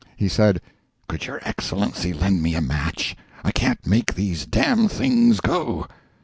He 0.17 0.27
said: 0.27 0.61
"Could 1.07 1.27
your 1.27 1.39
Excellency 1.43 2.11
lend 2.11 2.41
me 2.41 2.55
a 2.55 2.59
match? 2.61 3.15
I 3.43 3.51
can't 3.51 3.85
make 3.85 4.15
these 4.15 4.47
d—d 4.47 4.87
things 4.87 5.39
go." 5.41 5.85